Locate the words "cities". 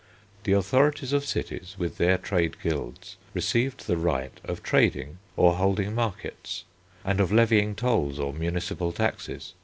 1.25-1.75